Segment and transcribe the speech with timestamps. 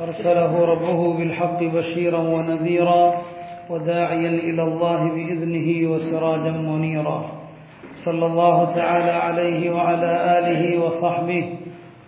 [0.00, 3.22] أرسله ربه بالحق بشيرا ونذيرا
[3.70, 7.24] وداعيا إلى الله بإذنه وسراجا منيرا.
[7.92, 11.44] صلى الله تعالى عليه وعلى آله وصحبه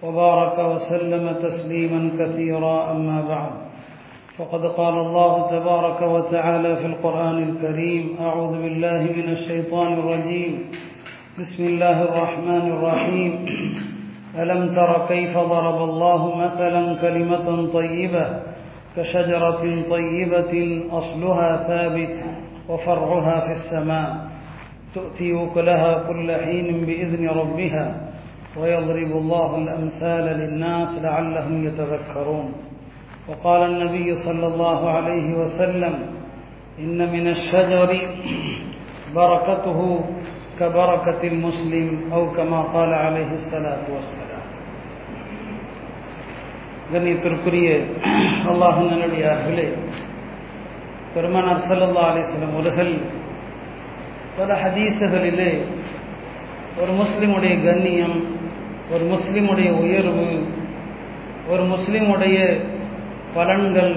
[0.02, 3.50] وبارك وسلم تسليما كثيرا أما بعد.
[4.38, 10.58] فقد قال الله تبارك وتعالى في القرآن الكريم أعوذ بالله من الشيطان الرجيم.
[11.38, 13.46] بسم الله الرحمن الرحيم.
[14.38, 18.42] ألم تر كيف ضرب الله مثلا كلمة طيبة
[18.96, 22.24] كشجرة طيبة أصلها ثابت
[22.68, 24.30] وفرعها في السماء
[24.94, 28.10] تؤتي أكلها كل حين بإذن ربها
[28.56, 32.52] ويضرب الله الأمثال للناس لعلهم يتذكرون.
[33.28, 35.94] وقال النبي صلى الله عليه وسلم
[36.78, 38.00] إن من الشجر
[39.14, 40.04] بركته
[40.59, 44.43] كبركة المسلم أو كما قال عليه الصلاة والسلام
[46.87, 47.67] கண்ணியத்திற்குரிய
[48.49, 49.65] அல்லாஹ் நல்லடியார்களே
[51.13, 52.91] பெருமானார் சல்லல்லா அலிஸ்லம் அவர்கள்
[54.37, 55.51] பல ஹதீசுகளிலே
[56.81, 58.17] ஒரு முஸ்லிமுடைய கண்ணியம்
[58.93, 60.27] ஒரு முஸ்லிமுடைய உயர்வு
[61.51, 62.37] ஒரு முஸ்லிமுடைய
[63.35, 63.93] பலன்கள்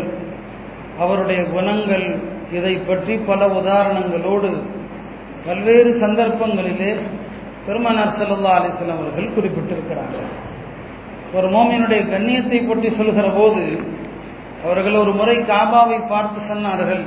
[0.98, 2.06] அவருடைய குணங்கள்
[2.52, 4.50] இதை பற்றி பல உதாரணங்களோடு
[5.45, 6.91] பல்வேறு சந்தர்ப்பங்களிலே
[7.65, 10.29] பெருமானார் சல்லா அலிஸ்லாம் அவர்கள் குறிப்பிட்டிருக்கிறார்கள்
[11.33, 13.61] ஒரு மோமியனுடைய கண்ணியத்தை பற்றி சொல்கிற போது
[14.63, 17.03] அவர்கள் ஒரு முறை காபாவை பார்த்து சொன்னார்கள்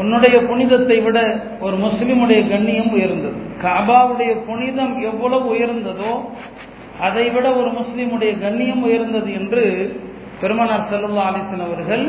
[0.00, 1.18] உன்னுடைய புனிதத்தை விட
[1.60, 3.36] ஒரு முஸ்லிமுடைய கண்ணியம் உயர்ந்தது.
[3.62, 6.12] காபாவுடைய புனிதம் எவ்வளவு உயர்ந்ததோ
[7.00, 9.62] அதை விட ஒரு முஸ்லிமுடைய கண்ணியம் உயர்ந்தது என்று
[10.40, 12.04] பெருமனார் செல்லல்லா அலிசன் அவர்கள்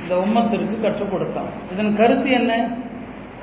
[0.00, 1.52] இந்த உம்மத்திற்கு கற்றுக் கொடுத்தார்.
[1.72, 2.52] இதன் கருத்து என்ன?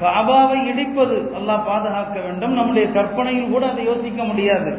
[0.02, 2.54] காபாவை இடிப்பது அல்லாஹ் பாதுகாக்க வேண்டும்.
[2.54, 4.72] நம்முடைய கற்பனையில் கூட அதை யோசிக்க முடியாது.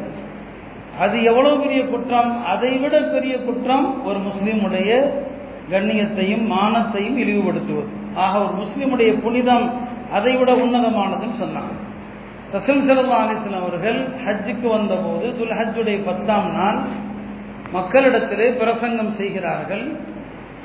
[0.99, 2.45] அது எவ்வளவு பெரிய குற்றம்?
[2.45, 4.89] அதை விட பெரிய குற்றம் ஒரு முஸ்லீமுடைய
[5.69, 7.87] கண்ணியத்தையும் மானத்தையும் இழிவுபடுத்துவது.
[8.15, 11.73] ஆக ஒரு முஸ்லீமுடைய புனிதம் அதை விட உன்னதமானதுன்னு சொன்னாங்க.
[12.51, 16.79] ரசூல் சல்லா அலிஸ்லாம் அவர்கள் ஹஜ்ஜுக்கு வந்தபோது துல் ஹஜ்ஜுடைய பத்தாம் நாள்
[17.73, 19.85] மக்களிடத்திலே பிரசங்கம் செய்கிறார்கள்.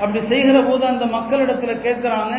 [0.00, 2.34] அப்படி செய்கிற போது அந்த மக்களிடத்தில் கேட்கிறாங்க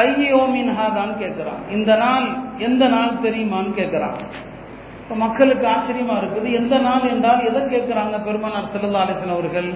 [0.00, 2.26] ஐயோ மின்ஹாதான் கேட்கிறான் இந்த நாள்
[2.66, 4.18] எந்த நாள் தெரியுமான்னு கேட்கிறான்
[5.02, 6.48] இப்போ மக்களுக்கு ஆச்சரியமா இருக்குது.
[6.60, 9.68] எந்த நாள் என்றால் எதை கேட்குறாங்க பெருமானார் செல்லல்லா அலிசன் அவர்கள்?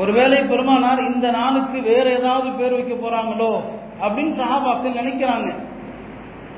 [0.00, 3.52] ஒருவேளை பெருமானார் இந்த நாளுக்கு வேற ஏதாவது பேர் வைக்க போறாங்களோ
[4.04, 5.48] அப்படின்னு சஹாபாக்கள் நினைக்கிறாங்க.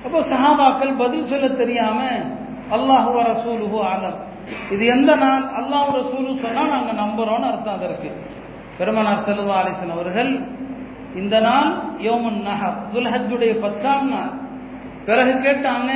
[0.04, 2.00] அப்போ சஹாபாக்கள் பதில் சொல்ல தெரியாம
[2.76, 4.18] அல்லாஹு ரசூலுஹு ஆலம்
[4.74, 5.44] இது எந்த நாள்?
[5.60, 8.10] அல்லாஹு ரசூலு சொன்னா நாங்க நம்புறோம்னு அர்த்தம் அதற்கு.
[8.78, 10.32] பெருமனார் செல்வா அலிசன் அவர்கள்
[11.16, 12.76] இந்த நாள் யோமன் நஹர்.
[12.92, 14.32] துல்ஹஜுடைய பத்தாம் நாள்.
[15.04, 15.90] பிறகு கேட்டாங்க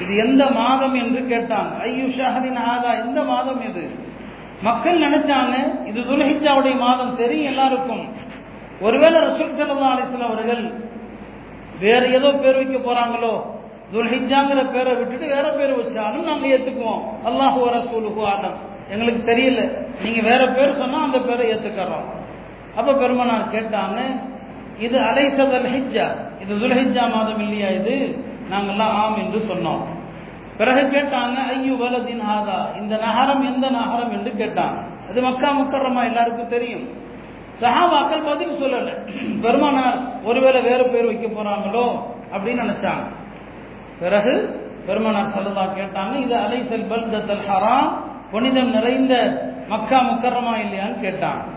[0.00, 3.90] இது எந்த மாதம் என்று கேட்டாங்க ஐயோ ஷஹரின் ஆகா எந்த மாதம் இது?
[4.62, 5.54] மக்கள் நினைச்சாங்க
[5.86, 7.16] இது துல்ஹிஜாவுடைய மாதம்.
[7.16, 8.04] தெரியும் எல்லாருக்கும்.
[8.80, 10.72] ஒருவேளை ரசூல் சல்லா அலிஸ்லாம் அவர்கள்
[11.78, 13.44] வேற ஏதோ பேர் வைக்க போறாங்களோ?
[13.92, 17.02] துல்ஹிஜாங்கிற பேரை விட்டுட்டு வேற பேர் வச்சாலும் நாங்க ஏத்துக்குவோம்.
[17.24, 19.60] அல்லாஹு ரசூலுஹு ஆதம் எங்களுக்கு தெரியல.
[20.02, 22.06] நீங்க வேற பேர் சொன்னா அந்த பேரை ஏத்துக்கிறோம்.
[22.76, 23.98] அப்ப பெருமனார் கேட்டாங்க
[24.78, 26.06] இது அலைசதல் ஹிஜ்ஜா
[26.40, 28.24] இது துல்ஹிஜா மாதம் இல்லையா இது?
[28.50, 29.82] நாங்கெல்லாம் ஆம் என்று சொன்னோம்.
[30.56, 34.10] பிறகு கேட்டாங்க ஐயோ வலதின் ஆதா இந்த நகரம் எந்த நகரம்?
[34.10, 34.78] என்று கேட்டாங்க.
[35.10, 36.84] அது மக்கா முக்கரமா எல்லாருக்கும் தெரியும்.
[37.60, 38.90] சஹாபாக்கள் பதில் சொல்லல.
[39.42, 41.86] பெருமானார் ஒருவேளை வேறு பேர் வைக்க போறாங்களோ?
[42.34, 43.04] அப்படின்னு நினைச்சாங்க.
[43.98, 47.90] பிறகு பெருமானார் சல்லதா கேட்டாங்க இது அலைசல் பல்தத்தல் ஹராம்.
[48.30, 49.14] புனிதம் நிறைந்த
[49.68, 51.00] மக்கா முக்கரமா இல்லையான்னு?
[51.00, 51.51] கேட்டாங்க.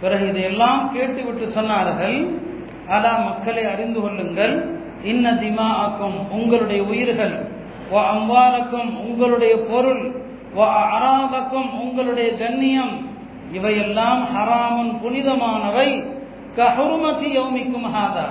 [0.00, 2.40] பிறகு இதையெல்லாம் கேட்டுவிட்டு சொன்னார்கள்.
[2.86, 4.80] அதா மக்களை அறிந்து கொள்ளுங்கள்.
[5.02, 7.52] இன்ன திமா ஆக்கும் உங்களுடைய உயிர்கள்.
[7.92, 10.26] அம்பாலக்கும் உங்களுடைய பொருள்.
[10.56, 13.10] அராதக்கும் உங்களுடைய கண்ணியம்.
[13.52, 16.16] இவையெல்லாம் ஹராமுன் புனிதமானவை.
[16.56, 18.26] கஹுருமதி யௌமிக்கும் ஹாதா.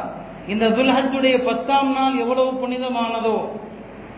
[0.48, 3.50] இந்த துல்ஹஜுடைய பத்தாம் நாள் எவ்வளவு புனிதமானதோ.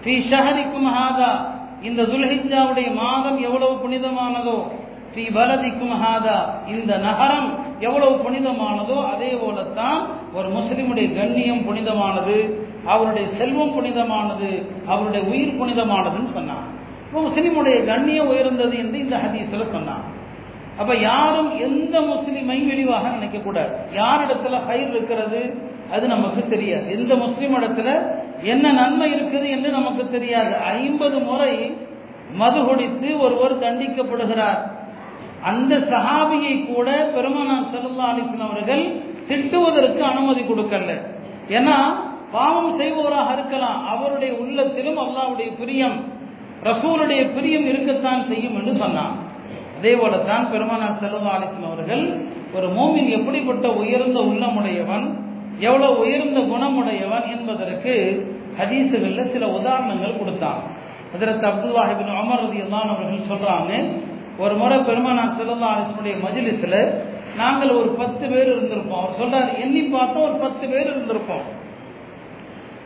[0.03, 1.57] ஃபி ஷஹரிக்கும் ஹாதா.
[1.81, 4.78] இந்த துல்ஹிஜாவுடைய மாதம் எவ்வளவு புனிதமானதோ.
[6.67, 15.57] இந்த நகரம் எவ்வளவு புனிதமானதோ அதே போலத்தான் ஒரு முஸ்லிமுடைய கண்ணியம் புனிதமானது அவருடைய செல்வம் புனிதமானது அவருடைய உயிர்
[15.61, 16.67] புனிதமானதுன்னு சொன்னான்
[17.05, 20.17] இப்போ முஸ்லிமுடைய கண்ணியம் உயர்ந்தது என்று இந்த ஹதீஸில் சொன்னான்
[20.77, 23.69] அப்ப யாரும் எந்த முஸ்லிமையும் வெளிவாக நினைக்க கூடாது.
[23.95, 25.61] யாரிடத்துல ஹைர் இருக்கிறது?
[25.91, 26.91] அது நமக்கு தெரியாது.
[26.91, 28.11] எந்த முஸ்லிம் இடத்துல
[28.43, 30.55] என்ன நன்மை இருக்குது என்று நமக்கு தெரியாது.
[30.55, 31.77] ஐம்பது முறை
[32.33, 34.77] மது குடித்து ஒருவர் தண்டிக்கப்படுகிறார்.
[35.43, 38.83] அந்த சஹாபியை கூட பெருமானார் செல்லா அலிஸ்லாம் அவர்கள்
[39.29, 40.93] திட்டுவதற்கு அனுமதி கொடுக்கல.
[41.49, 41.77] ஏன்னா
[42.31, 43.85] பாவம் செய்பவராக இருக்கலாம்.
[43.87, 45.97] அவருடைய உள்ளத்திலும் அல்லாவுடைய பிரியம்
[46.63, 49.13] ரசூலுடைய பிரியம் இருக்கத்தான் செய்யும் என்று சொன்னான்.
[49.77, 52.03] அதே போலத்தான் பெருமானார் செல்லா அலிஸ்லாம் அவர்கள்
[52.53, 55.07] ஒரு மோமின் எப்படிப்பட்ட உயர்ந்த உள்ளமுடையவன்
[55.59, 57.93] எவ்வளவு உயர்ந்த குணமுடையவன் என்பதற்கு
[58.59, 60.59] ஹதீசுகளில் சில உதாரணங்கள் கொடுத்தான்.
[61.13, 63.71] ஹதரத் அப்துல்லாஹிபின் அமர் ரதி அவர்கள் சொல்றாங்க
[64.39, 69.01] ஒரு முறை பெருமானா செல்லல்லா அரசனுடைய மஜிலிஸில் நாங்கள் ஒரு பத்து பேர் இருந்திருப்போம்.
[69.01, 71.45] அவர் சொல்றாரு எண்ணி பார்த்தோம் ஒரு பத்து பேர் இருந்திருப்போம்.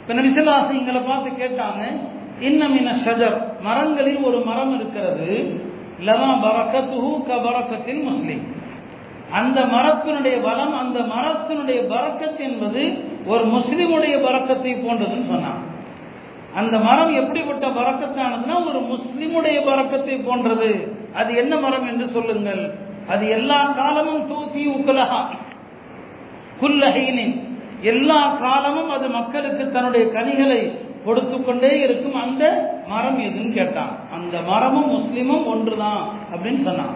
[0.02, 1.84] இப்போ நபிசல்லாசி எங்களை பார்த்து கேட்டாங்க
[2.40, 3.62] இன்னமின ஷஜர்.
[3.62, 5.62] மரங்களில் ஒரு மரம் இருக்கிறது.
[6.00, 8.44] லவா பரக்கத்துஹு க பரக்கத்தில் முஸ்லீம்.
[9.32, 12.82] அந்த மரத்தினுடைய பலம் அந்த மரத்தினுடைய பறக்கத் என்பது
[13.26, 15.72] ஒரு முஸ்லிமுடைய பறக்கத்தை போன்றதுன்னு சொன்னாங்க.
[16.56, 20.72] அந்த மரம் எப்படிப்பட்ட பறக்கத்தானதுன்னா ஒரு முஸ்லிமுடைய பறக்கத்தை போன்றது.
[21.14, 22.64] அது என்ன மரம் என்று சொல்லுங்கள்.
[23.08, 25.22] அது எல்லா காலமும் தூக்கி உக்கலகா
[26.62, 27.36] குல்லஹீனின்
[27.82, 30.62] எல்லா காலமும் அது மக்களுக்கு தன்னுடைய கனிகளை
[31.06, 32.44] கொடுத்து கொண்டே இருக்கும் அந்த
[32.88, 33.94] மரம் எதுன்னு கேட்டான்.
[34.14, 36.04] அந்த மரமும் முஸ்லீமும் ஒன்றுதான்
[36.34, 36.94] அப்படின்னு சொன்னான்.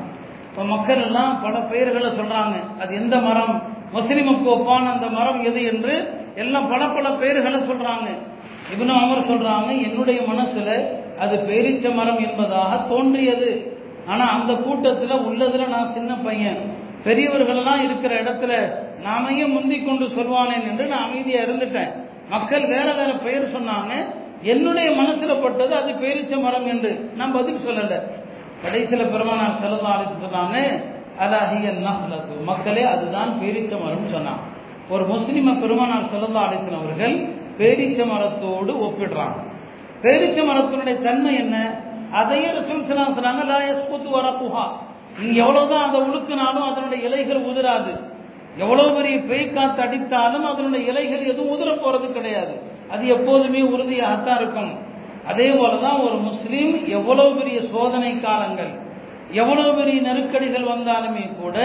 [0.50, 2.56] இப்போ மக்கள் எல்லாம் பல பெயர்களை சொல்றாங்க.
[2.80, 3.62] அது எந்த மரம்?
[3.94, 5.95] முஸ்லீமுக்கு ஒப்பான அந்த மரம் எது என்று
[6.36, 8.07] எல்லாம் பல பல பெயர்களை சொல்றாங்க.
[8.74, 10.88] இவனு அவர் சொல்றாங்க என்னுடைய மனசுல
[11.19, 13.78] அது பேரிச்ச மரம் என்பதாக தோன்றியது.
[14.08, 16.75] ஆனா அந்த கூட்டத்துல உள்ளதுல நான் சின்ன பையன்.
[17.04, 18.74] பெரியவர்கள்லாம் இருக்கிற இடத்துல
[19.04, 21.92] நாமையே முந்தி கொண்டு சொல்வானேன் என்று நான் அமைதியா இருந்துட்டேன்.
[22.30, 24.06] மக்கள் வேற வேற பெயர் சொன்னாங்க.
[24.42, 27.12] என்னுடைய மனசுல பட்டது அது பேரிச்ச மரம் என்று.
[27.16, 28.02] நான் பதில் சொல்லல.
[28.66, 30.84] கடைசியில பெருமானார் செல்லதாருக்கு சொன்னாங்க
[31.20, 31.74] அலாஹிய
[32.44, 34.56] மக்களே அதுதான் பேரிச்ச மரம் சொன்னாங்க.
[34.90, 39.36] ஒரு முஸ்லிம பெருமானார் செல்லல்லா அலிஸ்லாம் அவர்கள் பேரிச்ச மரத்தோடு ஒப்பிடுறான்.
[40.01, 41.56] பேரிச்ச மரத்தினுடைய தன்மை என்ன?
[42.12, 44.65] அதையே ரசூல் சலாம் சொன்னாங்க லா யஸ்புத்து வரப்புஹா
[45.19, 47.94] நீங்க எவ்வளவுதான் அதை உழுக்கினாலும் அதனுடைய இலைகள் உதிராது.
[48.57, 52.54] எவ்வளவு பெரிய பெய்காத்து அடித்தாலும் அதனுடைய இலைகள் எதுவும் உதிர போறது கிடையாது.
[52.89, 54.71] அது எப்போதுமே உறுதியாகத்தான் இருக்கும்.
[55.27, 58.74] அதே போலதான் ஒரு முஸ்லீம் எவ்வளவு பெரிய சோதனை காலங்கள்
[59.31, 61.57] எவ்வளவு பெரிய நெருக்கடிகள் வந்தாலுமே கூட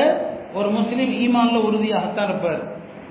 [0.54, 2.62] ஒரு முஸ்லீம் ஈமான்ல உறுதியாகத்தான் இருப்பார்.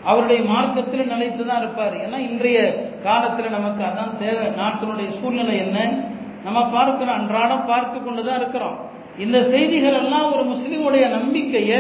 [0.04, 1.96] அவருடைய மார்க்கத்தில் நிலைத்து தான் இருப்பார்.
[2.06, 2.60] ஏன்னா இன்றைய
[3.04, 4.48] காலத்தில் நமக்கு அதான் தேவை.
[4.62, 5.80] நாட்டினுடைய சூழ்நிலை என்ன?
[6.44, 8.78] நம்ம பார்க்கிறோம் அன்றாடம் பார்த்து கொண்டு தான் இருக்கிறோம்.
[9.18, 11.80] இந்த செய்திகள் எல்லாம் ஒரு முஸ்லீமுடைய நம்பிக்கையை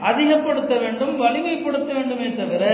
[0.00, 2.64] அதிகப்படுத்த வேண்டும் வலிமைப்படுத்த வேண்டுமே தவிர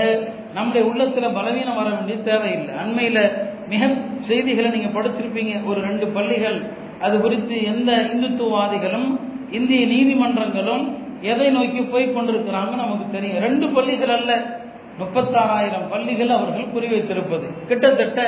[0.53, 2.73] நம்முடைய உள்ளத்தில் பலவீனம் வர வேண்டிய தேவையில்லை.
[2.75, 3.31] அண்மையில்
[3.69, 3.89] மிக
[4.27, 5.65] செய்திகளை நீங்கள் படிச்சிருப்பீங்க.
[5.65, 6.65] ஒரு ரெண்டு பள்ளிகள்.
[7.01, 9.19] அது குறித்து எந்த இந்துத்துவவாதிகளும்
[9.51, 13.39] இந்திய நீதிமன்றங்களும் எதை நோக்கி போய் கொண்டிருக்கிறாங்க நமக்கு தெரியும்.
[13.39, 14.63] ரெண்டு பள்ளிகள் அல்ல.
[14.99, 17.47] முப்பத்தாறாயிரம் பள்ளிகள் அவர்கள் குறிவைத்திருப்பது.
[17.69, 18.19] கிட்டத்தட்ட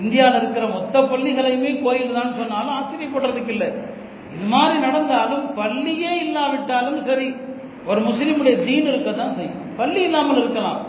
[0.00, 3.68] இந்தியாவில் இருக்கிற மொத்த பள்ளிகளையுமே கோயில் தான் சொன்னாலும் ஆச்சரியப்படுறதுக்கு இல்லை.
[4.34, 7.28] இது மாதிரி நடந்தாலும் பள்ளியே இல்லாவிட்டாலும் சரி
[7.90, 9.60] ஒரு முஸ்லீமுடைய தீன் இருக்க தான் செய்யும்.
[9.80, 10.80] பள்ளி இல்லாமல் இருக்கலாம்.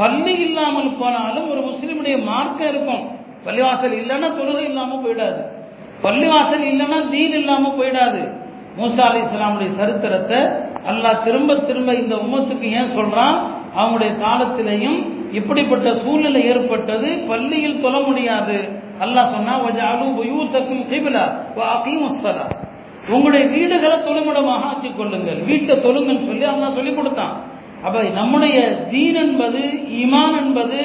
[0.00, 3.04] பள்ளி இல்லாமல் போனாலும் ஒரு முஸ்லீமுடைய மார்க்கம் இருக்கும்.
[3.46, 5.40] பள்ளிவாசல் இல்லைன்னா தொழுகை இல்லாமல் போயிடாது.
[6.04, 8.22] பள்ளிவாசல் இல்லைன்னா தீன் இல்லாமல் போயிடாது.
[8.78, 10.40] மூசா அலி இஸ்லாமுடைய சரித்திரத்தை
[10.90, 13.36] அல்லாஹ் திரும்ப திரும்ப இந்த உம்மத்துக்கு ஏன் சொல்றான்?
[13.78, 14.98] அவங்களுடைய காலத்திலையும்
[15.38, 17.08] இப்படிப்பட்ட சூழ்நிலை ஏற்பட்டது.
[17.30, 18.58] பள்ளியில் தொழ முடியாது.
[19.04, 19.54] அல்லாஹ் சொன்னா
[23.14, 25.40] உங்களுடைய வீடுகளை தொழுமிடமாக ஆக்கிக் கொள்ளுங்கள்.
[25.48, 27.34] வீட்டை தொழுங்கன்னு சொல்லி அல்லாஹ் சொல்லி கொடுத்தான்.
[27.84, 28.56] அப்ப நம்முடைய
[28.90, 29.60] தீன் என்பது
[30.00, 30.78] ஈமான் என்பது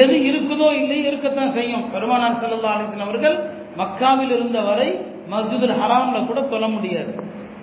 [0.00, 1.84] எது இருக்குதோ இல்லை இருக்கத்தான் செய்யும்.
[1.92, 3.36] பெருமானார் செல்லா அலிசன் அவர்கள்
[3.80, 4.88] மக்காவில் இருந்த வரை
[5.32, 7.12] மஸ்ஜிதுல் ஹராம்ல கூட தொழ முடியாது.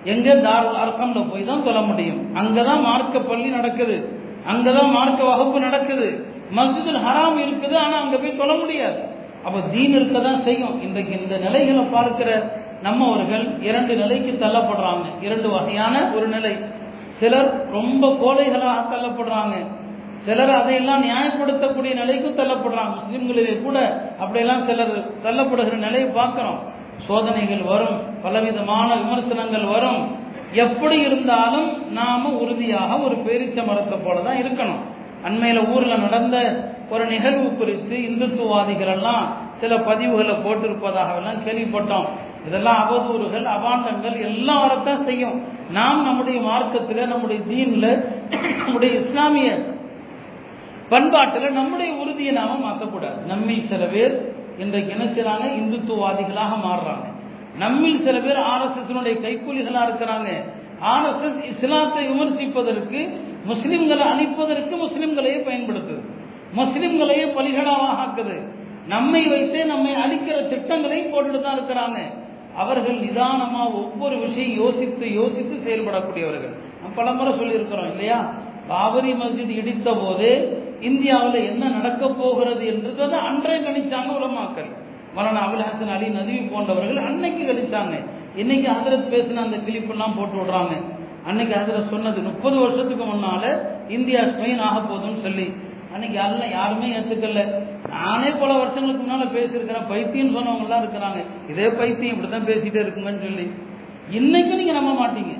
[0.04, 2.20] எங்க தார் அர்க்கம்ல போய் தான் தொழ முடியும்.
[2.40, 3.96] அங்கதான் மார்க்க பள்ளி நடக்குது.
[4.46, 6.26] அங்கதான் மார்க்க வகுப்பு நடக்குது.
[6.56, 9.02] மஸ்ஜிதுல் ஹராம் இருக்குது ஆனா அங்க போய் தொழ முடியாது.
[9.44, 10.82] அப்ப தீன் இருக்க தான் செய்யும்.
[10.82, 15.04] இன்றைக்கு இந்த நிலைகளை பார்க்கிற நம்மவர்கள் இரண்டு நிலைக்கு தள்ளப்படுறாங்க.
[15.20, 16.56] இரண்டு வகையான ஒரு நிலை.
[17.08, 19.66] சிலர் ரொம்ப கோழைகளாக தள்ளப்படுறாங்க.
[20.16, 22.94] சிலர் அதையெல்லாம் நியாயப்படுத்தக்கூடிய நிலைக்கும் தள்ளப்படுறாங்க.
[22.94, 26.58] முஸ்லிம்களிலே கூட அப்படியெல்லாம் சிலர் தள்ளப்படுகிற நிலையை பார்க்கிறோம்.
[26.98, 28.22] சோதனைகள் வரும்.
[28.22, 30.21] பலவிதமான விமர்சனங்கள் வரும்.
[30.52, 34.82] எப்படி இருந்தாலும் நாம உறுதியாக ஒரு பேரிச்ச மரத்தை போல தான் இருக்கணும்.
[35.28, 36.36] அண்மையில ஊர்ல நடந்த
[36.90, 42.06] ஒரு நிகழ்வு குறித்து இந்துத்துவாதிகள் எல்லாம் சில பதிவுகளை போட்டிருப்பதாக எல்லாம் கேள்விப்பட்டோம்.
[42.46, 45.42] இதெல்லாம் அவதூறுகள் அபாண்டங்கள் எல்லாம் வரத்தான் செய்யும்.
[45.70, 48.04] நாம் நம்முடைய மார்க்கத்தில் நம்முடைய தீன்ல
[48.64, 49.50] நம்முடைய இஸ்லாமிய
[50.88, 53.26] பண்பாட்டில் நம்முடைய உறுதியை நாம மாற்றக்கூடாது.
[53.26, 57.06] நம்மை சில பேர் இன்றைக்கு என்ன செய்யறாங்க இந்துத்துவாதிகளாக மாறுறாங்க.
[57.58, 60.44] நம்மில் சில பேர் ஆர்எஸ்எஸ்னுடைய கைக்கூலிகளா இருக்கிறாங்க.
[60.84, 63.16] ஆர்எஸ்எஸ் இஸ்லாத்தை விமர்சிப்பதற்கு
[63.48, 66.00] முஸ்லிம்களை அழிப்பதற்கு முஸ்லிம்களையே பயன்படுத்துது.
[66.56, 68.42] முஸ்லிம்களையே பலிகளாக ஆக்குது.
[68.88, 71.98] நம்மை வைத்தே நம்மை அழிக்கிற திட்டங்களையும் போட்டுட்டு தான் இருக்கிறாங்க.
[72.56, 76.54] அவர்கள் நிதானமா ஒவ்வொரு விஷயம் யோசித்து யோசித்து செயல்படக்கூடியவர்கள்.
[76.94, 78.32] பலமுறை சொல்லியிருக்கிறோம் இல்லையா?
[78.68, 84.81] பாபரி மஸ்ஜித் இடித்த போது இந்தியாவில் என்ன நடக்க போகிறது என்றது அன்றே கணிச்சாங்க உலமாக்கள்.
[85.14, 88.06] மரண அபுல் ஹசன் அலி நதிவி போன்றவர்கள் அன்னைக்கு கழிச்சாங்க.
[88.36, 90.82] இன்னைக்கு ஹசரத் பேசின அந்த கிளிப்பெல்லாம் போட்டு விடுறாங்க.
[91.26, 93.58] அன்னைக்கு ஹசரத் சொன்னது முப்பது வருஷத்துக்கு முன்னால
[93.90, 95.52] இந்தியா ஸ்பெயின் ஆக போதும்னு சொல்லி.
[95.92, 97.52] அன்னைக்கு யாரும் யாருமே ஏத்துக்கல.
[97.88, 99.88] நானே பல வருஷங்களுக்கு முன்னால பேசியிருக்கிறேன்.
[99.88, 101.50] பைத்தியம் சொன்னவங்க எல்லாம் இருக்கிறாங்க.
[101.50, 103.50] இதே பைத்தியம் இப்படித்தான் பேசிட்டே இருக்குங்கன்னு சொல்லி.
[104.10, 105.38] இன்னைக்கு நீங்க நம்ப மாட்டீங்க.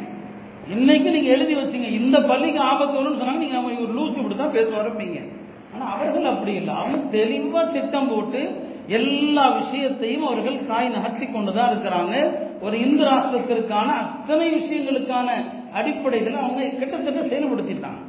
[0.71, 1.91] இன்னைக்கு நீங்க எழுதி வச்சீங்க.
[1.93, 3.37] இந்த பள்ளிக்கு ஆபத்து வரும்னு சொன்னாங்க.
[3.37, 5.33] நீங்க நம்ம ஒரு லூஸ் இப்படித்தான் பேச வரப்பீங்க
[5.75, 6.75] ஆனா அவர்கள் அப்படி இல்லை.
[6.75, 12.15] அவங்க தெளிவா திட்டம் போட்டு எல்லா விஷயத்தையும் அவர்கள் காய் நகர்த்தி கொண்டுதான் இருக்கிறாங்க.
[12.61, 15.29] ஒரு இந்து ராஷ்டிரத்திற்கான அத்தனை விஷயங்களுக்கான
[15.79, 18.01] அடிப்படைகளை அவங்க கிட்டத்தட்ட செயல்படுத்திட்டாங்க.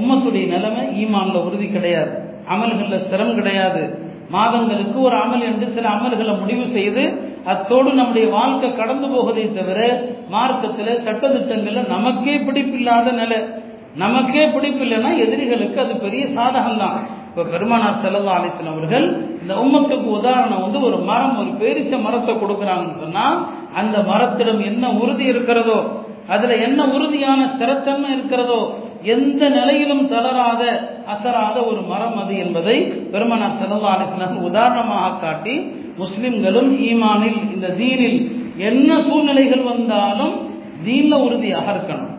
[0.00, 2.14] உம்மத்துடைய நிலைமை ஈமான்ல உறுதி கிடையாது.
[2.54, 3.82] அமல்கள்ல ஸ்திரம் கிடையாது.
[4.30, 7.02] மாதங்களுக்கு ஒரு அமல் என்று சில அமல்களை முடிவு செய்து
[7.52, 9.80] அத்தோடு நம்முடைய வாழ்க்கை கடந்து போவதை தவிர
[10.28, 13.40] மார்க்கத்தில் சட்டத்திட்டங்களில் நமக்கே பிடிப்பில்லாத நிலை.
[13.96, 16.96] நமக்கே பிடிப்பில்லைன்னா எதிரிகளுக்கு அது பெரிய சாதகம் தான்
[17.28, 19.06] இப்போ பெருமானார் செல்லல்லா அலிஸ்லாம் அவர்கள்
[19.44, 23.26] இந்த உம்மத்துக்கு உதாரணம் வந்து ஒரு மரம் ஒரு பேரிச்ச மரத்தை கொடுக்குறாங்கன்னு சொன்னா
[23.80, 25.78] அந்த மரத்திடம் என்ன உறுதி இருக்கிறதோ
[26.32, 28.60] அதுல என்ன உறுதியான ஸ்திரத்தன்மை இருக்கிறதோ
[29.14, 30.62] எந்த நிலையிலும் தளராத
[31.14, 32.76] அசராத ஒரு மரம் அது என்பதை
[33.12, 35.54] பெருமனார் செல்லல்லா உதாரணமாக காட்டி
[35.98, 38.18] முஸ்லிம்களும் ஈமானில் இந்த தீனில்
[38.68, 40.34] என்ன சூழ்நிலைகள் வந்தாலும்
[40.86, 42.14] தீன்ல உறுதியாக இருக்கணும்.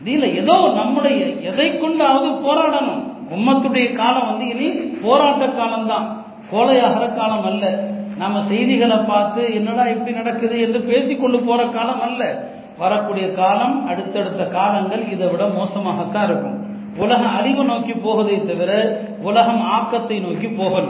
[0.00, 1.18] தீன்ல ஏதோ நம்முடைய
[1.50, 3.02] எதை கொண்டாவது போராடணும்.
[3.36, 4.68] உம்மத்துடைய காலம் வந்து இனி
[5.04, 6.08] போராட்ட காலம்தான்.
[6.52, 7.88] கோலையாகிற காலம் அல்ல.
[8.16, 12.52] நம்ம செய்திகளை பார்த்து என்னடா இப்படி நடக்குது என்று பேசிக்கொண்டு போற காலம் அல்ல.
[12.78, 16.66] வரக்கூடிய காலம் அடுத்தடுத்த காலங்கள் இதை விட மோசமாகத்தான் இருக்கும்.
[16.98, 20.84] உலகம் அழிவு நோக்கி போகுதே தவிர உலகம் ஆக்கத்தை நோக்கி போகல.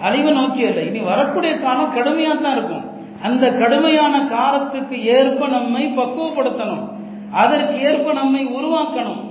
[0.00, 0.80] அழிவு நோக்கி அல்ல.
[0.80, 2.84] இனி வரக்கூடிய காலம் கடுமையாக தான் இருக்கும்.
[3.22, 6.88] அந்த கடுமையான காலத்துக்கு ஏற்ப நம்மை பக்குவப்படுத்தணும்.
[7.32, 9.22] அதற்கு ஏற்ப நம்மை உருவாக்கணும்.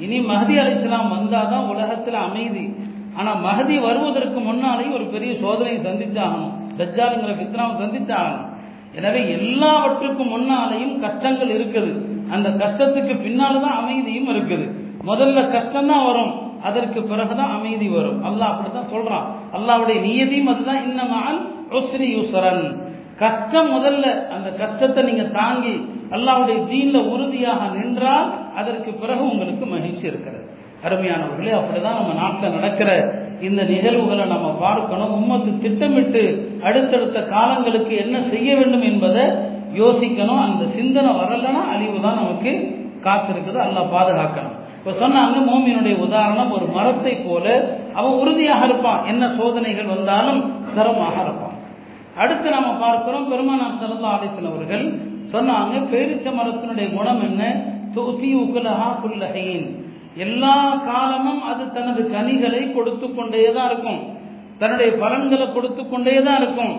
[0.00, 2.74] இனி மஹதி அலிஸ்லாம் வந்தாதான் உலகத்தில் அமைதி.
[3.18, 6.54] ஆனா மகதி வருவதற்கு முன்னாலேயும் ஒரு பெரிய சோதனையை சந்திச்சாகணும்.
[6.80, 8.44] தஜ்ஜாலுங்கிற ஃபித்னாவை சந்திச்சாகணும்.
[8.98, 11.92] எனவே எல்லாவற்றுக்கும் முன்னாலேயும் கஷ்டங்கள் இருக்குது.
[12.34, 14.66] அந்த கஷ்டத்துக்கு பின்னால்தான் அமைதியும் இருக்குது.
[15.10, 16.32] முதல்ல கஷ்டம் தான் வரும்.
[16.68, 18.20] அதற்கு பிறகுதான் அமைதி வரும்.
[18.28, 19.26] அல்லாஹ் அப்படித்தான் சொல்றான்.
[19.56, 20.82] அல்லாவுடைய நியதியும் அதுதான்.
[20.88, 21.38] இன்னமால்
[21.78, 22.64] உஸ்ரி யூசரன்
[23.22, 25.74] கஷ்டம் முதல்ல அந்த கஷ்டத்தை நீங்க தாங்கி
[26.16, 28.28] அல்லாவுடைய தீன்ல உறுதியாக நின்றால்
[28.60, 30.35] அதற்கு பிறகு உங்களுக்கு மகிழ்ச்சி இருக்கிறது.
[30.86, 32.90] அருமையானவர்களே அப்படிதான் நம்ம நாட்டில் நடக்கிற
[33.46, 35.14] இந்த நிகழ்வுகளை நம்ம பார்க்கணும்.
[35.18, 36.22] உம்மத்து திட்டமிட்டு
[36.68, 39.24] அடுத்தடுத்த காலங்களுக்கு என்ன செய்ய வேண்டும் என்பதை
[39.80, 40.42] யோசிக்கணும்.
[40.48, 42.52] அந்த சிந்தனை வரலன்னா அழிவு தான் நமக்கு
[43.06, 43.58] காத்திருக்குது.
[43.66, 44.54] அல்ல பாதுகாக்கணும்.
[44.78, 47.46] இப்போ சொன்னாங்க மோமியனுடைய உதாரணம் ஒரு மரத்தை போல
[47.98, 49.00] அவன் உறுதியாக இருப்பான்.
[49.12, 51.56] என்ன சோதனைகள் வந்தாலும் ஸ்திரமாக இருப்பான்.
[52.22, 54.84] அடுத்து நம்ம பார்க்கிறோம் பெருமானார் சல்லா அலிஸ்லாம் அவர்கள்
[55.32, 57.42] சொன்னாங்க பேரிச்ச மரத்தினுடைய குணம் என்ன?
[57.96, 59.66] தொகுதி உகுலஹா புல்லஹையின்
[60.24, 60.56] எல்லா
[60.88, 64.00] காலமும் அது தனது கனிகளை கொடுத்து கொண்டே தான் இருக்கும்.
[64.60, 66.74] தன்னுடைய பலன்களை கொடுத்து கொண்டே தான் இருக்கும்.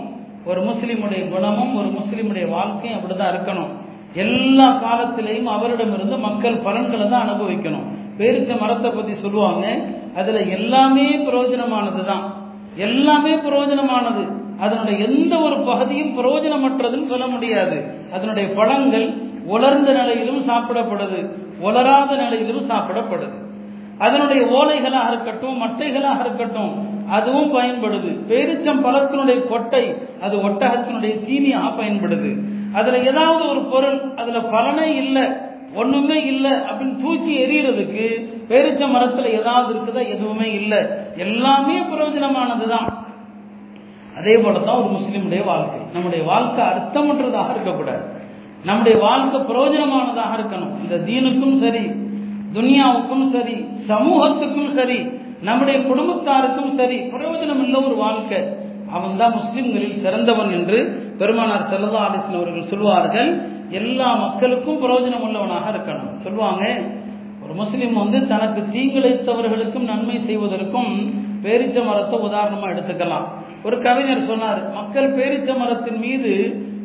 [0.50, 3.72] ஒரு முஸ்லீமுடைய குணமும் ஒரு முஸ்லீமுடைய வாழ்க்கையும் அப்படிதான் இருக்கணும்.
[4.24, 7.86] எல்லா காலத்திலையும் அவரிடமிருந்து மக்கள் பலன்களை தான் அனுபவிக்கணும்.
[8.20, 9.66] பேரிச்ச மரத்தை பத்தி சொல்லுவாங்க.
[10.20, 12.24] அதுல எல்லாமே பிரயோஜனமானது தான்
[12.88, 14.24] எல்லாமே பிரயோஜனமானது.
[14.64, 17.78] அதனுடைய எந்த ஒரு பகுதியும் பிரயோஜனமற்றதுன்னு சொல்ல முடியாது.
[18.16, 19.08] அதனுடைய பழங்கள்
[19.48, 23.46] உலர்ந்த நிலையிலும் சாப்பிடப்படுது உலராத நிலையிலும் சாப்பிடப்படுது.
[23.98, 28.20] அதனுடைய ஓலைகளாக இருக்கட்டும் மட்டைகளாக இருக்கட்டும் அதுவும் பயன்படுது.
[28.30, 32.36] பேரிச்சம் பழத்தினுடைய கொட்டை அது ஒட்டகத்தினுடைய தீனியாக பயன்படுது.
[32.74, 35.24] அதுல ஏதாவது ஒரு பொருள் அதுல பலனே இல்லை
[35.76, 38.08] ஒண்ணுமே இல்லை அப்படின்னு தூக்கி எரியறதுக்கு
[38.50, 40.86] பேரிச்ச மரத்துல ஏதாவது இருக்குதா எதுவுமே இல்லை.
[41.18, 42.88] எல்லாமே பிரயோஜனமானதுதான்.
[44.18, 45.80] அதே போலதான் ஒரு முஸ்லிமுடைய வாழ்க்கை.
[45.94, 48.17] நம்முடைய வாழ்க்கை அர்த்தமற்றதாக இருக்கக்கூடாது.
[48.68, 50.74] நம்முடைய வாழ்க்கை பிரயோஜனமானதாக இருக்கணும்.
[50.84, 51.86] இந்த தீனுக்கும் சரி
[52.56, 53.56] துனியாவுக்கும் சரி
[53.90, 55.00] சமூகத்துக்கும் சரி
[55.48, 58.40] நம்முடைய குடும்பத்தாருக்கும் சரி பிரயோஜனம் இல்லை ஒரு வாழ்க்கை.
[58.98, 60.78] அவன் தான் முஸ்லிம்களில் சிறந்தவன் என்று
[61.20, 63.30] பெருமானார் செல்லா அலிஸ்லாம் அவர்கள் சொல்வார்கள்.
[63.80, 66.14] எல்லா மக்களுக்கும் பிரயோஜனம் உள்ளவனாக இருக்கணும்.
[66.26, 66.64] சொல்லுவாங்க
[67.44, 70.92] ஒரு முஸ்லீம் வந்து தனக்கு தீங்கிழைத்தவர்களுக்கும் நன்மை செய்வதற்கும்
[71.44, 73.28] பேரிச்ச மரத்தை உதாரணமா எடுத்துக்கலாம்.
[73.68, 76.34] ஒரு கவிஞர் சொன்னார் மக்கள் பேரிச்ச மரத்தின் மீது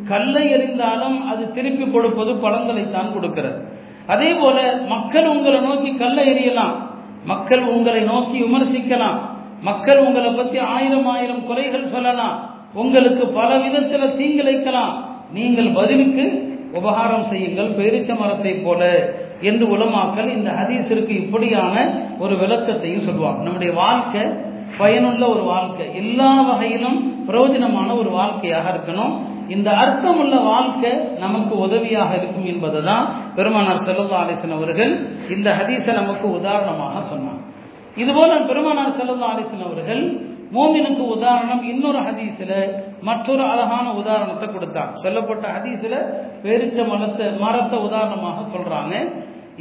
[0.09, 3.59] கல்லை எறிந்தாலும் அது திருப்பி கொடுப்பது பழங்களைத்தான் கொடுக்கிறது.
[4.07, 6.75] அதே போல மக்கள் உங்களை நோக்கி கல்லை எறியலாம்.
[7.25, 9.19] மக்கள் உங்களை நோக்கி விமர்சிக்கலாம்.
[9.63, 12.37] மக்கள் உங்களை பத்தி ஆயிரம் ஆயிரம் குறைகள் சொல்லலாம்.
[12.75, 14.95] உங்களுக்கு பல விதத்துல தீங்கிழைக்கலாம்.
[15.33, 16.25] நீங்கள் பதிலுக்கு
[16.73, 21.75] உபகாரம் செய்யுங்கள் பேரிச்ச மரத்தை போல என்று உலமாக்கல் இந்த ஹதீஸிற்கு இப்படியான
[22.19, 23.43] ஒரு விளக்கத்தையும் சொல்லுவாங்க.
[23.43, 24.23] நம்முடைய வாழ்க்கை
[24.79, 25.87] பயனுள்ள ஒரு வாழ்க்கை.
[25.95, 29.15] எல்லா வகையிலும் பிரயோஜனமான ஒரு வாழ்க்கையாக இருக்கணும்.
[29.55, 30.93] இந்த அர்த்தமுள்ள வாழ்க்கை
[31.23, 33.07] நமக்கு உதவியாக இருக்கும் என்பதை தான்
[33.37, 34.93] பெருமானார் செல்லல்லா அலிசன் அவர்கள்
[35.35, 37.41] இந்த ஹதீஸை நமக்கு உதாரணமாக சொன்னார்.
[38.03, 40.05] இதுபோல பெருமானார் செல்லல்லா அலிசன் அவர்கள்
[40.57, 42.57] மோமினுக்கு உதாரணம் இன்னொரு ஹதீஸில்
[43.09, 45.99] மற்றொரு அழகான உதாரணத்தை கொடுத்தாங்க சொல்லப்பட்ட ஹதீஸில்
[46.45, 48.95] பெருச்ச மரத்தை மரத்தை உதாரணமாக சொல்றாங்க.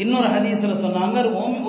[0.04, 1.18] இன்னொரு ஹதீஸில் சொன்னாங்க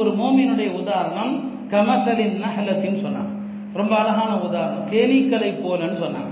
[0.00, 1.32] ஒரு மோமினுடைய உதாரணம்
[1.72, 3.32] கமசலின் நஹலத்தின்னு சொன்னாங்க.
[3.80, 6.31] ரொம்ப அழகான உதாரணம் தேனீக்களை போலன்னு சொன்னாங்க.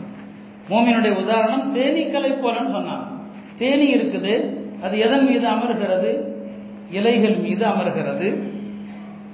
[0.70, 3.20] மோமினுடைய உதாரணம் தேனீக்களை போலன்னு சொன்னான்.
[3.58, 4.34] தேனி இருக்குது
[4.82, 6.10] அது எதன் மீது அமர்கிறது?
[6.90, 8.42] இலைகள் மீது அமர்கிறது.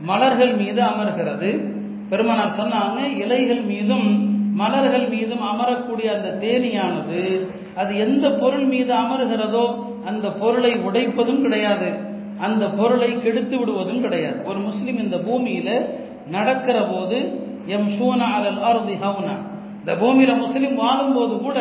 [0.00, 1.74] மலர்கள் மீது அமர்கிறது.
[2.08, 9.64] பெருமனார் சொன்னாங்க இலைகள் மீதும் மலர்கள் மீதும் அமரக்கூடிய அந்த தேனியானது அது எந்த பொருள் மீது அமர்கிறதோ
[10.04, 11.88] அந்த பொருளை உடைப்பதும் கிடையாது.
[12.38, 14.44] அந்த பொருளை கெடுத்து விடுவதும் கிடையாது.
[14.44, 15.86] ஒரு முஸ்லீம் இந்த பூமியில
[16.30, 19.34] நடக்கிற போது எம் ஷூனா அலல் அருதி ஹவுனா
[19.86, 21.58] இந்த பூமியில முஸ்லீம் வாழும்போது கூட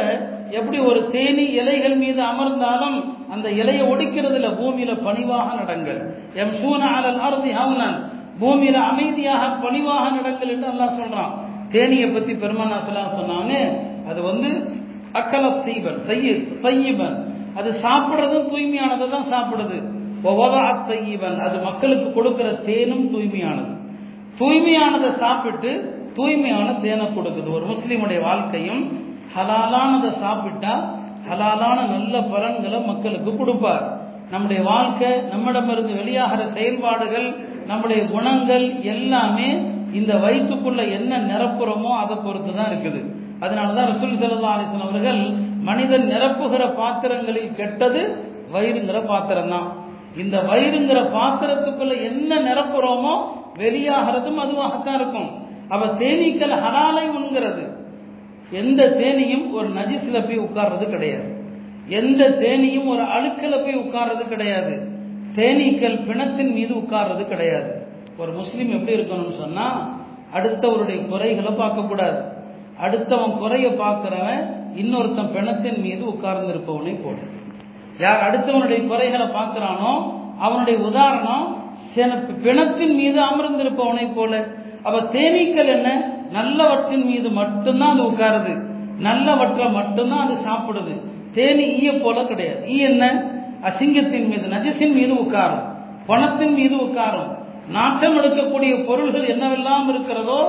[0.58, 2.96] எப்படி ஒரு தேனி இலைகள் மீது அமர்ந்தாலும்
[3.34, 6.00] அந்த இலையை ஒடிக்கிறதுல பூமியில பணிவாக நடங்கள்.
[6.42, 7.98] எம் சூன அலல் அருதி ஹவுனன்
[8.42, 11.32] பூமியில அமைதியாக பணிவாக நடங்கள் என்று எல்லாம் சொல்றான்.
[11.74, 12.78] தேனியை பத்தி பெருமானா
[13.20, 13.54] சொன்னாங்க
[14.10, 14.50] அது வந்து
[15.20, 16.00] அக்கல தீபன்
[16.66, 17.18] தையீபன்
[17.60, 19.78] அது சாப்பிட்றதும் தூய்மையானதை தான் சாப்பிடுது.
[20.90, 23.74] தையீபன் அது மக்களுக்கு கொடுக்கிற தேனும் தூய்மையானது.
[24.40, 25.74] தூய்மையானதை சாப்பிட்டு
[26.18, 27.50] தூய்மையான தேனை கொடுக்குது.
[27.58, 28.84] ஒரு முஸ்லீமுடைய வாழ்க்கையும்
[29.36, 30.74] ஹலாலானதை சாப்பிட்டா
[31.28, 33.86] ஹலாலான நல்ல பலன்களை மக்களுக்கு கொடுப்பார்.
[34.34, 37.28] நம்முடைய வாழ்க்கை நம்மிடமிருந்து வெளியாகிற செயல்பாடுகள்
[37.70, 39.50] நம்முடைய குணங்கள் எல்லாமே
[40.00, 43.02] இந்த வயிற்றுக்குள்ள என்ன நிரப்புறமோ அதை பொறுத்து தான் இருக்குது.
[43.44, 45.22] அதனாலதான் ரசூல் செல்லா அலிஸ்லாம் அவர்கள்
[45.70, 48.02] மனிதன் நிரப்புகிற பாத்திரங்களில் கெட்டது
[48.54, 49.68] வயிறுங்கிற பாத்திரம் தான்
[50.24, 53.16] இந்த வயிறுங்கிற பாத்திரத்துக்குள்ள என்ன நிரப்புறோமோ
[53.62, 55.30] வெளியாகிறதும் அதுவாகத்தான் இருக்கும்.
[55.70, 57.64] அவ தேனீக்கள் ஹலாலை உண்கிறது
[58.52, 61.30] எந்த தேனியும் ஒரு நஜிஸ்ல போய் உட்கார்றது கிடையாது.
[61.88, 64.74] எந்த தேனியும் ஒரு அழுக்கில் போய் உட்கார்றது கிடையாது.
[65.36, 67.72] தேனீக்கள் பிணத்தின் மீது உட்கார்றது கிடையாது.
[68.18, 69.68] ஒரு முஸ்லீம் எப்படி இருக்கணும்னு சொன்னா
[70.36, 72.20] அடுத்தவருடைய குறைகளை பார்க்கக்கூடாது.
[72.86, 74.44] அடுத்தவன் குறைய பார்க்கிறவன்
[74.82, 77.18] இன்னொருத்தன் பிணத்தின் மீது உட்கார்ந்து இருப்பவனை போல.
[78.00, 79.92] யார் அடுத்தவனுடைய குறைகளை பார்க்கிறானோ
[80.40, 81.46] அவனுடைய உதாரணம்
[82.46, 84.34] பிணத்தின் மீது அமர்ந்திருப்பவனை போல.
[84.86, 85.90] அப்ப தேனீக்கள் என்ன?
[86.32, 88.54] நல்லவற்றின் மீது மட்டும்தான் அது உட்காருது.
[89.08, 90.94] நல்லவற்றை மட்டும்தான் அது சாப்பிடுது.
[91.36, 92.62] தேனி ஈய போல கிடையாது.
[92.74, 93.06] ஈ என்ன?
[93.62, 95.64] அசிங்கத்தின் மீது நஜசின் மீது உட்காரும்.
[96.10, 97.30] பணத்தின் மீது உட்காரும்.
[97.72, 100.40] நாட்டம் எடுக்கக்கூடிய பொருள்கள் என்னவெல்லாம் இருக்கிறதோ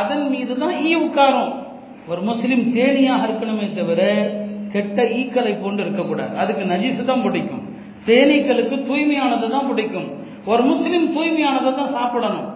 [0.00, 1.52] அதன் மீது தான் ஈ உட்காரும்.
[2.08, 4.02] ஒரு முஸ்லீம் தேனியாக இருக்கணுமே தவிர
[4.72, 6.34] கெட்ட ஈக்களை போன்று இருக்கக்கூடாது.
[6.38, 7.64] அதுக்கு நஜிசு தான் பிடிக்கும்.
[8.06, 10.08] தேனீக்களுக்கு தூய்மையானது தான் பிடிக்கும்.
[10.44, 12.48] ஒரு முஸ்லீம் தூய்மையானதை தான் சாப்பிடணும்.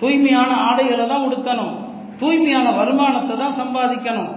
[0.00, 1.74] தூய்மையான ஆடைகளை தான் உடுத்தணும்
[2.20, 4.30] தூய்மையான வருமானத்தை தான் சம்பாதிக்கணும்.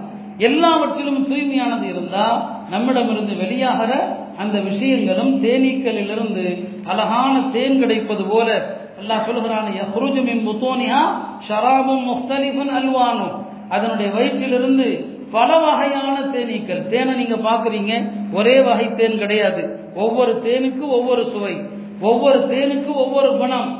[0.48, 2.38] எல்லாவற்றிலும் தூய்மையானது இருந்தால்
[2.72, 3.92] நம்மிடமிருந்து வெளியாகிற
[4.42, 6.44] அந்த விஷயங்களும் தேனீக்களிலிருந்து
[6.92, 8.48] அழகான தேன் கிடைப்பது போல
[9.00, 11.00] அல்லாஹ் சொல்கிறான் யஹ்ருஜு முத்தோனியா
[11.48, 13.34] ஷராபும் முக்தலிஃபுன் அல்வானும்
[13.74, 14.86] அதனுடைய வயிற்றிலிருந்து
[15.36, 16.80] பல வகையான தேனீக்கள்.
[16.92, 17.92] தேனை நீங்க பாக்குறீங்க
[18.38, 19.62] ஒரே வகை தேன் கிடையாது.
[20.04, 21.54] ஒவ்வொரு தேனுக்கு ஒவ்வொரு சுவை
[22.10, 23.70] ஒவ்வொரு தேனுக்கு ஒவ்வொரு குணம்.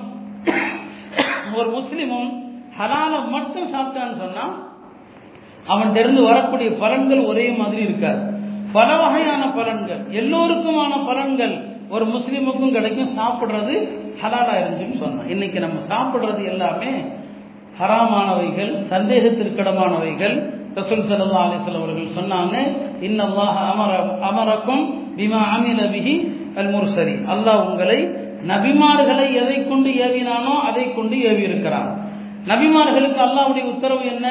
[1.59, 2.31] ஒரு முஸ்லிமும்
[2.79, 4.45] ஹலாலை மட்டும் சாப்பிட்டான்னு சொன்னா
[5.73, 8.23] அவன் தெரிந்து வரக்கூடிய பலன்கள் ஒரே மாதிரி இருக்காது.
[8.77, 10.01] பல வகையான பலன்கள்.
[10.21, 11.55] எல்லோருக்குமான பலன்கள்
[11.95, 13.11] ஒரு முஸ்லீமுக்கும் கிடைக்கும்.
[13.19, 13.75] சாப்பிட்றது
[14.23, 16.93] ஹலாலா இருந்துச்சுன்னு சொன்னான் இன்னைக்கு நம்ம சாப்பிட்றது எல்லாமே
[17.79, 20.37] ஹராமானவைகள் சந்தேகத்திற்கிடமானவைகள்.
[20.79, 22.55] ரசூல் சல்லா அலிஸ்வல் அவர்கள் சொன்னாங்க
[23.07, 23.93] இன்னல்லாஹ் அமர
[24.29, 24.85] அமரக்கும்
[25.17, 26.15] பிமா அமில பிஹி
[26.61, 27.99] அல் முர்சரி அல்லாஹ் உங்களை
[28.51, 31.91] நபிமார்களை எதை கொண்டு ஏவினானோ அதை கொண்டு ஏவி இருக்கிறான்
[32.51, 34.27] நபிமார்களுக்கு அல்லாவுடைய உத்தரவு என்ன?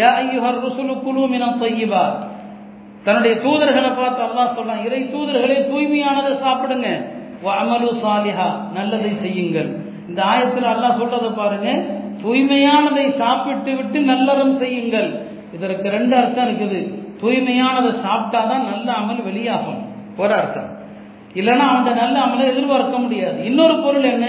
[0.00, 1.60] யா ஐயுஹர் ருசுலு குலு மினம்
[3.06, 6.88] தன்னுடைய தூதர்களை பார்த்து அல்லாஹ் சொல்றான் இறை தூதர்களே தூய்மையானதை சாப்பிடுங்க.
[7.60, 9.68] அமலு சாலிஹா நல்லதை செய்யுங்கள்.
[10.08, 11.68] இந்த ஆயத்தில் அல்லாஹ் சொல்றதை பாருங்க
[12.22, 15.10] தூய்மையானதை சாப்பிட்டு விட்டு நல்லறம் செய்யுங்கள்.
[15.56, 16.80] இதற்கு ரெண்டு அர்த்தம் இருக்குது.
[17.20, 19.80] தூய்மையானதை சாப்பிட்டாதான் நல்ல அமல் வெளியாகும்.
[20.22, 20.70] ஒரு அர்த்தம்.
[21.36, 23.44] இல்லைன்னா அந்த நல்ல அமலை எதிர்பார்க்க முடியாது.
[23.44, 24.26] இன்னொரு பொருள் என்ன?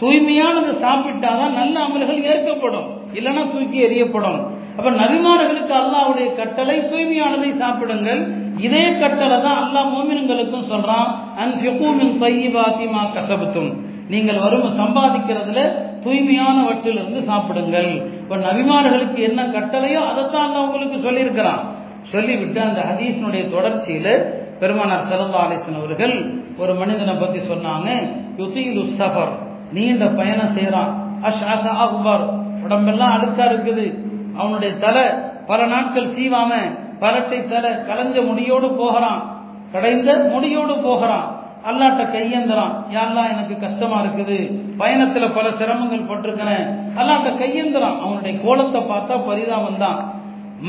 [0.00, 2.88] தூய்மையானது சாப்பிட்டாதான் நல்ல அமல்கள் ஏற்கப்படும்.
[3.14, 4.40] இல்லைன்னா தூக்கி எறியப்படும்.
[4.76, 8.22] அப்ப நபிமார்களுக்கு அல்லாவுடைய கட்டளை தூய்மையானதை சாப்பிடுங்கள்.
[8.58, 13.70] இதே கட்டளை தான் அல்லாஹ் மோமின்களுக்கும் சொல்றான் அன்பின் தையிபாத்திமா கசபத்தும்
[14.08, 15.60] நீங்கள் வரும் சம்பாதிக்கிறதுல
[16.04, 17.90] தூய்மையானவற்றிலிருந்து சாப்பிடுங்கள்.
[17.94, 21.62] இப்ப நபிமார்களுக்கு என்ன கட்டளையோ அதைத்தான் அல்ல உங்களுக்கு சொல்லியிருக்கிறான்.
[22.02, 27.88] சொல்லிவிட்டு அந்த ஹதீஸினுடைய தொடர்ச்சியில பெருமானார் சரதாலேசன் அவர்கள் ஒரு மனிதனை பத்தி சொன்னாங்க
[28.38, 29.32] யுதீலு சபர்
[29.72, 30.92] நீண்ட பயணம் செய்யறான்
[31.22, 32.28] அஷ்அஸ அக்பர்.
[32.62, 33.98] உடம்பெல்லாம் அழுக்கா இருக்குது.
[34.36, 35.02] அவனுடைய தலை
[35.46, 36.50] பல நாட்கள் சீவாம
[37.00, 39.30] பரட்டை தலை கலைஞ்ச முடியோடு போகிறான்.
[39.72, 41.34] கடைந்த முடியோடு போகிறான்.
[41.64, 42.74] அல்லாட்ட கையேந்துறான்.
[42.94, 44.60] யாரெல்லாம் எனக்கு கஷ்டமா இருக்குது.
[44.78, 48.00] பயணத்துல பல சிரமங்கள் பட்டிருக்கிறேன் அல்லாட்ட கையேந்துறான்.
[48.00, 50.12] அவனுடைய கோலத்தை பார்த்தா பரிதாபம் தான்.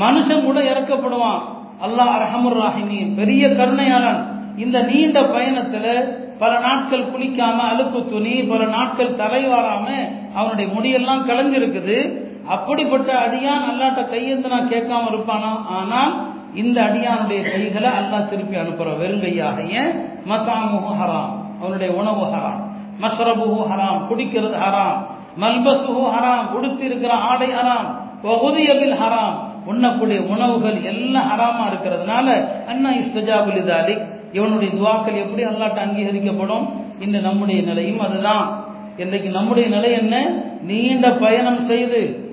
[0.00, 1.40] மனுஷன் கூட இறக்கப்படுவான்.
[1.86, 3.16] அல்லாஹ் அரஹமுர் ராஹிமீன்.
[3.16, 4.37] பெரிய கருணையாளன்.
[4.58, 9.86] இந்த நீண்ட பயணத்துல பல நாட்கள் குளிக்காம அழுக்கு துணி பல நாட்கள் தலைவாராம
[10.34, 15.66] அவனுடைய முடியெல்லாம் கலைஞ்சிருக்குது அப்படிப்பட்ட அடியான் அல்லாட்ட கையெழுந்து நான் கேட்காம இருப்பானா?
[15.68, 19.90] ஆனால் இந்த அடியானுடைய கைகளை அல்லா திருப்பி அனுப்புற வெறுங்கையாக ஏன்?
[20.28, 21.30] மசாமுஹு ஹராம்.
[21.60, 22.62] அவனுடைய உணவு ஹராம்.
[23.00, 24.06] மஸ்ரபுஹு ஹராம்.
[24.10, 25.06] குடிக்கிறது ஹராம்.
[25.40, 26.50] மல்பசுஹு ஹராம்.
[26.52, 27.86] உடுத்தி இருக்கிற ஆடை ஹராம்.
[28.22, 29.46] வகுதியபில் ஹராம்.
[29.66, 36.68] உண்ணக்கூடிய உணவுகள் எல்லாம் ஹராமா இருக்கிறதுனால அண்ணா இஸ்தஜாபுல் இவனுடைய துவாக்கள் எப்படி அல்லாட்ட அங்கீகரிக்கப்படும்?
[37.00, 38.64] இன்று நம்முடைய நிலையும் அதுதான்.
[38.96, 40.42] இன்றைக்கு நம்முடைய நிலை என்ன?
[40.62, 42.26] நீண்ட பயணம் செய்து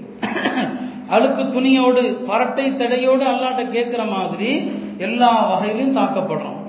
[1.10, 6.60] அழுக்கு துணியோடு பரட்டை தடையோடு அல்லாட்ட கேட்கிற மாதிரி எல்லா வகையிலும் தாக்கப்படுறோம்.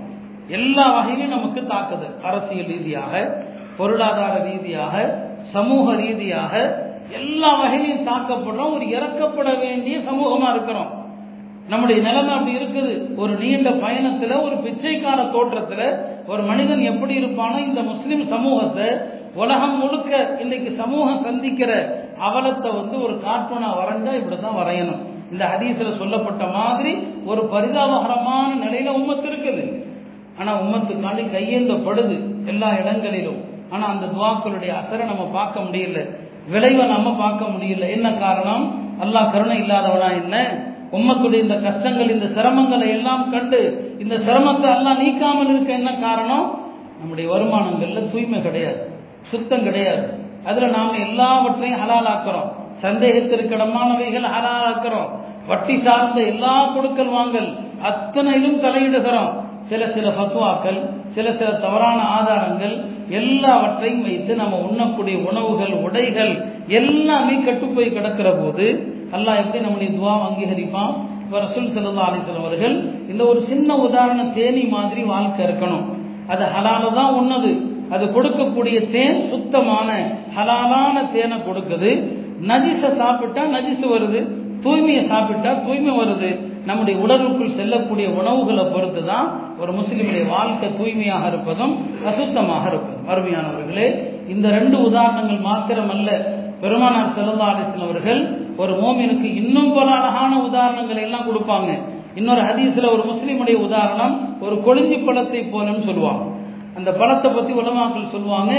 [0.49, 3.43] எல்லா வகையிலும் நமக்கு தாக்குது அரசியல் ரீதியாக
[3.77, 8.75] பொருளாதார ரீதியாக சமூக ரீதியாக எல்லா வகையிலையும் தாக்கப்படுறோம்.
[8.75, 10.96] ஒரு இறக்கப்பட வேண்டிய சமூகமா இருக்கிறோம்.
[11.69, 13.17] நம்முடைய நிலைமை அப்படி இருக்குது.
[13.17, 15.83] ஒரு நீண்ட பயணத்துல ஒரு பிச்சைக்கார தோற்றத்துல
[16.27, 18.89] ஒரு மனிதன் எப்படி இருப்பானோ இந்த முஸ்லிம் சமூகத்தை
[19.35, 21.71] உலகம் முழுக்க இன்னைக்கு சமூகம் சந்திக்கிற
[22.21, 25.03] அவலத்தை வந்து ஒரு கார்ட்டூனா வரைஞ்சா இப்படிதான் வரையணும்.
[25.33, 26.93] இந்த ஹதீஸ்ல சொல்லப்பட்ட மாதிரி
[27.25, 29.65] ஒரு பரிதாபகரமான நிலையில உம்மத்து இருக்குது.
[30.39, 33.45] ஆனா உம்மத்துக்காண்டி கையேந்தப்படுது எல்லா இடங்களிலும்.
[33.71, 36.01] ஆனா அந்த துவாக்களுடைய அசரை நம்ம பார்க்க முடியல.
[36.49, 37.91] விளைவை நம்ம பார்க்க முடியல.
[37.91, 38.65] என்ன காரணம்?
[39.05, 40.37] அல்லாஹ் கருணை இல்லாதவனா என்ன?
[40.93, 43.61] உம்மத்துடைய இந்த கஷ்டங்கள் இந்த சிரமங்களை எல்லாம் கண்டு
[43.99, 46.59] இந்த சிரமத்தை எல்லாம் நீக்காமல் இருக்க என்ன காரணம்?
[46.99, 48.91] நம்முடைய வருமானங்கள்ல தூய்மை கிடையாது
[49.23, 50.19] சுத்தம் கிடையாது.
[50.45, 52.49] அதுல நாம எல்லாவற்றையும் ஹலாலாக்குறோம்.
[52.83, 55.09] சந்தேகத்திற்கிடமானவைகள் ஹலாலாக்குறோம்.
[55.47, 59.33] வட்டி சார்ந்த எல்லா கொடுக்கல் வாங்கல் அத்தனையிலும் தலையிடுகிறோம்.
[59.63, 67.93] சில சில ஃபத்வாக்கள் சில சில தவறான ஆதாரங்கள் எல்லாவற்றையும் வைத்து நம்ம உண்ணக்கூடிய உணவுகள் உடைகள் எல்லாமே கட்டுப்போய்
[67.93, 70.93] கிடக்கிற போது அல்லாஹ் எப்படி நம்முடைய துவா அங்கீகரிப்பான்?
[71.25, 72.75] இப்போ ரசூல் செல்லா அலிஸ்லாம் அவர்கள்
[73.13, 75.85] இந்த ஒரு சின்ன உதாரண தேனி மாதிரி வாழ்க்கை இருக்கணும்.
[76.33, 77.51] அது ஹலால தான் உண்ணது
[77.95, 79.89] அது கொடுக்கக்கூடிய தேன் சுத்தமான
[80.37, 81.91] ஹலாலான தேனை கொடுக்குது.
[82.51, 84.21] நஜிசை சாப்பிட்டா நஜிசு வருது.
[84.65, 86.31] தூய்மையை சாப்பிட்டா தூய்மை வருது.
[86.69, 89.27] நம்முடைய உடலுக்குள் செல்லக்கூடிய உணவுகளை பொறுத்து தான்
[89.61, 91.75] ஒரு முஸ்லீமுடைய வாழ்க்கை தூய்மையாக இருப்பதும்
[92.11, 93.87] அசுத்தமாக இருப்பதும் அருமையானவர்களே
[94.35, 96.11] இந்த ரெண்டு உதாரணங்கள் மாத்திரமல்ல.
[96.63, 98.23] பெருமானார் செல்லல்லா அலிஸ்லாம் அவர்கள்
[98.57, 101.71] ஒரு மோமினுக்கு இன்னும் பல அழகான உதாரணங்களை எல்லாம் கொடுப்பாங்க.
[102.15, 106.23] இன்னொரு ஹதீஸ்ல ஒரு முஸ்லீமுடைய உதாரணம் ஒரு கொழுஞ்சி பழத்தை போலன்னு சொல்லுவாங்க.
[106.77, 108.53] அந்த பழத்தை பத்தி உலமாக்கள் சொல்லுவாங்க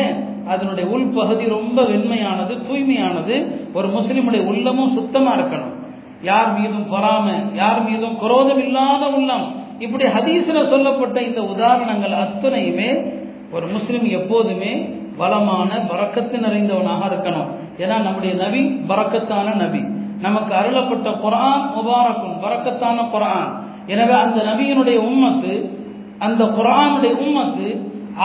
[0.48, 3.36] அதனுடைய உள்பகுதி ரொம்ப வெண்மையானது தூய்மையானது
[3.74, 5.74] ஒரு முஸ்லீமுடைய உள்ளமும் சுத்தமா இருக்கணும்.
[6.22, 9.46] யார் மீதும் பொறாம யார் மீதும் குரோதம் இல்லாத உள்ளம்.
[9.80, 12.90] இப்படி ஹதீஸ்ல சொல்லப்பட்ட இந்த உதாரணங்கள் அத்தனையுமே
[13.52, 14.72] ஒரு முஸ்லீம் எப்போதுமே
[15.18, 17.50] வளமான பறக்கத்து நிறைந்தவனாக இருக்கணும்.
[17.84, 19.82] ஏன்னா நம்முடைய நபி பறக்கத்தான நபி.
[20.26, 23.50] நமக்கு அருளப்பட்ட குரான் முபாரக்கும் பறக்கத்தான குரான்
[23.94, 25.54] எனவே அந்த நபியினுடைய உம்மத்து
[26.26, 27.68] அந்த குரானுடைய உம்மத்து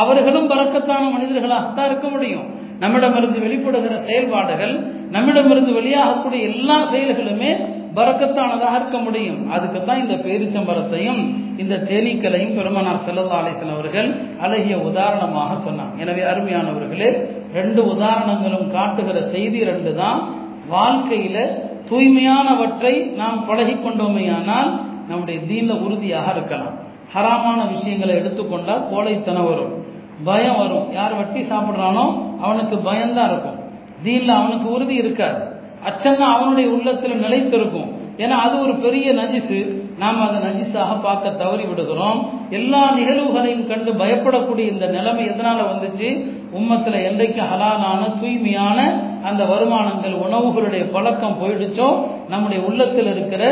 [0.00, 2.46] அவர்களும் பறக்கத்தான மனிதர்களாகத்தான் இருக்க முடியும்.
[2.82, 4.72] நம்மிடமிருந்து வெளிப்படுகிற செயல்பாடுகள்
[5.14, 7.50] நம்மிடமிருந்து வெளியாகக்கூடிய எல்லா செயல்களுமே
[7.96, 9.40] பறக்கத்தானதாக இருக்க முடியும்.
[9.54, 11.20] அதுக்குத்தான் இந்த பேரிச்சம்பரத்தையும்
[11.62, 14.08] இந்த தேனீக்களையும் பெருமனார் செல்லல்லா அலிசன் அவர்கள்
[14.44, 15.94] அழகிய உதாரணமாக சொன்னாங்க.
[16.02, 17.10] எனவே அருமையானவர்களே
[17.54, 20.34] ரெண்டு உதாரணங்களும் காட்டுகிற செய்தி ரெண்டு தான்
[20.70, 21.48] வாழ்க்கையில
[21.90, 24.70] தூய்மையானவற்றை நாம் பழகி கொண்டோமேயானால்
[25.08, 26.74] நம்முடைய தீன்ல உறுதியாக இருக்கலாம்.
[27.14, 29.84] ஹராமான விஷயங்களை எடுத்துக்கொண்டால் கோழைத்தனம் வரும்.
[30.24, 30.92] பயம் வரும்.
[30.92, 33.58] யார் வட்டி சாப்பிட்றானோ அவனுக்கு பயம்தான் இருக்கும்.
[34.04, 35.44] தீன்ல அவனுக்கு உறுதி இருக்காது.
[35.84, 37.88] அச்சம் அவனுடைய உள்ளத்துல நிலைத்திருக்கும்.
[38.16, 39.80] ஏன்னா அது ஒரு பெரிய நஜிசு.
[39.98, 42.30] நாம் அதை நஜிஸாக பார்க்க தவறி விடுகிறோம்.
[42.50, 46.40] எல்லா நிகழ்வுகளையும் கண்டு பயப்படக்கூடிய இந்த நிலைமை எதனால வந்துச்சு?
[46.58, 48.78] உம்மத்தில் என்றைக்கு ஹலாலான தூய்மையான
[49.28, 51.88] அந்த வருமானங்கள் உணவுகளுடைய பழக்கம் போயிடுச்சோ
[52.28, 53.42] நம்முடைய உள்ளத்தில் இருக்கிற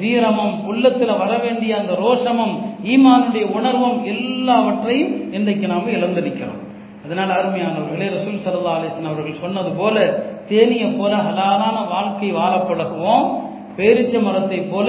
[0.00, 2.54] வீரமும் உள்ளத்தில் வர வேண்டிய அந்த ரோஷமும்
[2.92, 6.60] ஈமானுடைய உணர்வும் எல்லாவற்றையும் இன்றைக்கு நாம் இழந்திருக்கிறோம்.
[7.04, 9.96] அதனால் அருமையானவர்களே ரசூல் சல்லா அலிஸ்லாம் அவர்கள் சொன்னது போல
[10.48, 13.26] தேனியை போல ஹலாலான வாழ்க்கை வாழ பழகுவோம்.
[13.78, 14.88] பேரிச்ச மரத்தை போல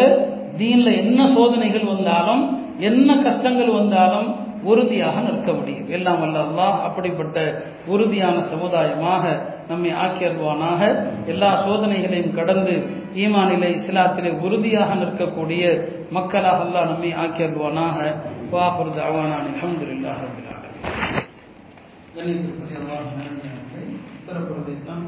[0.60, 2.44] தீனில் என்ன சோதனைகள் வந்தாலும்
[2.90, 4.28] என்ன கஷ்டங்கள் வந்தாலும்
[4.66, 5.88] உறுதியாக நிற்க முடியும்.
[5.90, 7.38] எல்லாம் வல்ல அல்லாஹ் அப்படிப்பட்ட
[7.88, 9.24] உறுதியான சமுதாயமாக
[9.70, 10.82] நம்மை ஆக்கியல்வானாக
[11.26, 12.76] எல்லா சோதனைகளையும் கடந்து
[13.16, 15.64] ஈமானிலே இஸ்லாத்திலே உறுதியாக நிற்கக்கூடிய
[16.12, 17.98] மக்களாக அல்லாஹ் நம்மை ஆக்கியல்வானாக
[18.52, 20.22] வாஹுர் அவானான் அலமதுல்லாஹ்
[22.14, 25.04] கணிதத்துறை உத்தரப்பிரதேசம்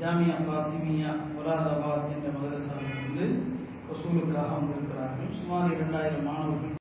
[0.00, 3.26] ஜாமியா பாசிமியா முராதாபாத் என்ற மதரசாவிலிருந்து
[3.88, 6.74] வசூலுக்காக வந்திருக்கிறார்கள் சுமார் இரண்டாயிரம் மாணவர்கள்